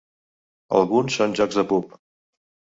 Alguns 0.79 1.19
són 1.21 1.37
jocs 1.43 1.61
de 1.61 1.69
pub. 1.75 1.97